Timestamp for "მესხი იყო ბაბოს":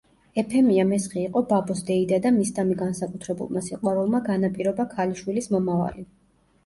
0.91-1.83